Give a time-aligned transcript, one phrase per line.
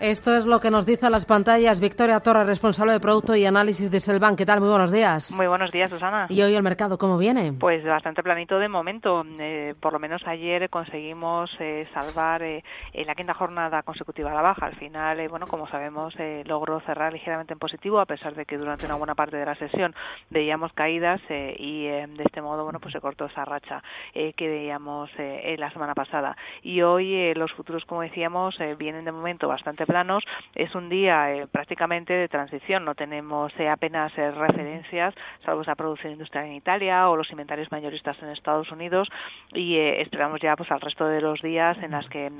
[0.00, 3.44] Esto es lo que nos dice a las pantallas Victoria Torres, responsable de producto y
[3.44, 4.34] análisis de Selvan.
[4.34, 4.58] ¿Qué tal?
[4.58, 5.30] Muy buenos días.
[5.30, 6.24] Muy buenos días, Susana.
[6.30, 7.52] ¿Y hoy el mercado cómo viene?
[7.52, 9.22] Pues bastante planito de momento.
[9.38, 14.40] Eh, por lo menos ayer conseguimos eh, salvar eh, la quinta jornada consecutiva a la
[14.40, 14.64] baja.
[14.64, 16.14] Al final, bueno, como sabemos,
[16.46, 19.56] logró cerrar ligeramente en positivo, a pesar de que durante una buena parte de la
[19.56, 19.94] sesión
[20.30, 23.82] veíamos caídas y de este modo, bueno, pues se cortó esa racha
[24.14, 25.10] que veíamos
[25.58, 26.38] la semana pasada.
[26.62, 30.22] Y hoy los futuros, como decíamos, vienen de momento bastante planos.
[30.54, 35.74] Es un día eh, prácticamente de transición, no tenemos eh, apenas eh, referencias, salvo esa
[35.74, 39.08] producción industrial en Italia o los inventarios mayoristas en Estados Unidos
[39.52, 42.30] y esperamos ya pues al resto de los días en las que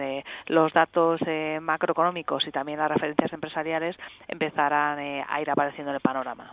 [0.47, 1.21] los datos
[1.61, 3.97] macroeconómicos y también las referencias empresariales
[4.29, 6.51] empezarán a ir apareciendo en el panorama.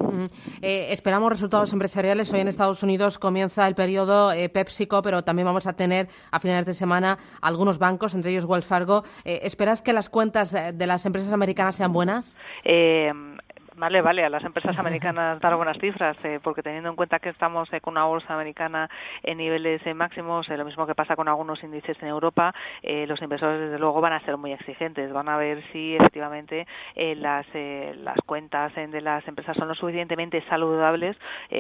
[0.61, 2.33] esperamos resultados empresariales.
[2.33, 6.65] Hoy en Estados Unidos comienza el periodo PepsiCo, pero también vamos a tener a finales
[6.65, 9.03] de semana algunos bancos, entre ellos Wells Fargo.
[9.23, 12.35] ¿Esperas que las cuentas de las empresas americanas sean buenas?
[12.63, 13.11] Eh,
[13.77, 17.29] Vale, vale, a las empresas americanas dar buenas cifras, eh, porque teniendo en cuenta que
[17.29, 18.89] estamos eh, con una bolsa americana
[19.21, 23.59] en niveles eh, máximos, lo mismo que pasa con algunos índices en Europa, los inversores
[23.59, 28.73] desde luego van a ser muy exigentes, van a ver si efectivamente las, las cuentas
[28.73, 31.15] de las empresas son lo suficientemente saludables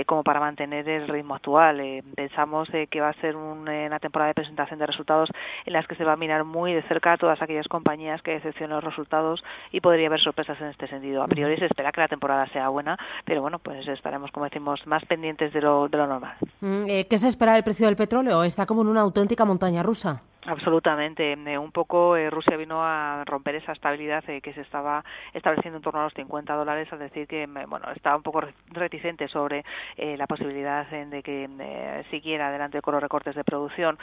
[0.05, 2.01] como para mantener el ritmo actual.
[2.15, 5.29] pensamos que va a ser una temporada de presentación de resultados
[5.65, 8.31] en las que se va a mirar muy de cerca a todas aquellas compañías que
[8.31, 11.21] decepcionan los resultados y podría haber sorpresas en este sentido.
[11.21, 14.85] A priori se espera que la temporada sea buena, pero bueno, pues estaremos, como decimos,
[14.85, 16.35] más pendientes de lo, de lo normal.
[16.61, 18.43] Mm, eh, ¿Qué se espera del precio del petróleo?
[18.43, 20.21] ¿Está como en una auténtica montaña rusa?
[20.47, 21.33] Absolutamente.
[21.33, 25.03] Eh, un poco eh, Rusia vino a romper esa estabilidad eh, que se estaba
[25.33, 28.41] estableciendo en torno a los 50 dólares, es decir, que bueno estaba un poco
[28.71, 29.65] reticente sobre
[29.97, 33.97] la posibilidad de que siguiera adelante con los recortes de producción,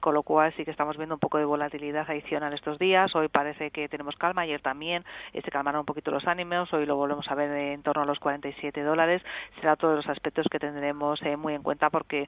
[0.00, 3.14] con lo cual sí que estamos viendo un poco de volatilidad adicional estos días.
[3.14, 6.96] Hoy parece que tenemos calma, ayer también se calmaron un poquito los ánimos, hoy lo
[6.96, 9.22] volvemos a ver en torno a los 47 dólares.
[9.60, 12.26] Será todos los aspectos que tendremos muy en cuenta porque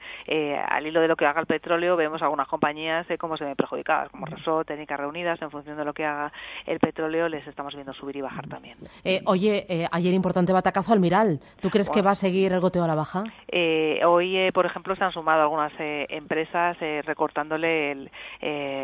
[0.69, 4.11] al hilo de lo que haga el petróleo vemos algunas compañías cómo se ven perjudicadas,
[4.11, 6.31] como Resort, Técnicas Reunidas, en función de lo que haga
[6.67, 8.77] el petróleo, les estamos viendo subir y bajar también.
[9.03, 11.41] Eh, oye, eh, ayer importante batacazo al Miral.
[11.63, 13.25] ¿Tú crees que va a seguir el goteo a la baja?
[13.49, 16.77] Eh, hoy, por ejemplo, se han sumado algunas empresas
[17.07, 18.11] recortándole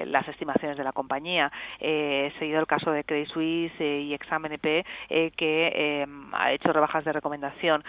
[0.06, 1.52] las estimaciones de la compañía.
[1.78, 4.86] seguido el caso de Credit Suisse y Examen EP,
[5.36, 7.84] que ha hecho rebajas de recomendación.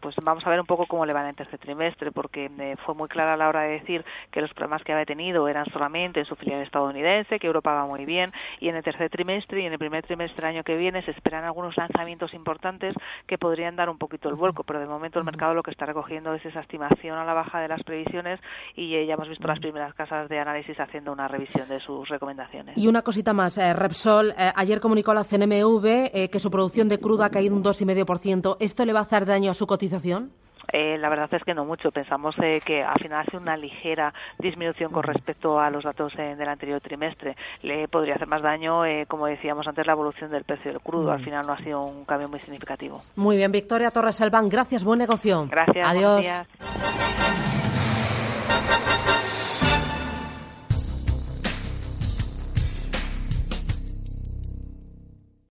[0.00, 2.50] pues vamos a ver un poco cómo le va en el tercer trimestre, porque
[2.84, 5.66] fue muy clara a la hora de decir que los problemas que había tenido eran
[5.72, 9.62] solamente en su filial estadounidense, que Europa va muy bien, y en el tercer trimestre
[9.62, 12.94] y en el primer trimestre del año que viene se esperan algunos lanzamientos importantes
[13.26, 15.86] que podrían dar un poquito el vuelco, pero de momento el mercado lo que está
[15.86, 18.40] recogiendo es esa estimación a la baja de las previsiones
[18.74, 22.76] y ya hemos visto las primeras casas de análisis haciendo una revisión de sus recomendaciones.
[22.76, 26.88] Y una cosita más, eh, Repsol, eh, ayer comunicó la CNMV eh, que su producción
[26.88, 28.56] de crudo ha caído un 2,5%.
[28.60, 30.32] ¿Esto le va a hacer daño a su cotización?
[30.72, 31.90] Eh, la verdad es que no mucho.
[31.90, 36.34] Pensamos eh, que al final hace una ligera disminución con respecto a los datos eh,
[36.36, 37.36] del anterior trimestre.
[37.62, 41.12] Le podría hacer más daño, como decíamos antes, la evolución del precio del crudo.
[41.12, 41.24] Al mm.
[41.24, 43.00] final no ha sido un cambio muy significativo.
[43.16, 45.46] Muy bien, Victoria Torres Albán, gracias, buen negocio.
[45.48, 45.86] Gracias.
[45.86, 47.53] Adiós.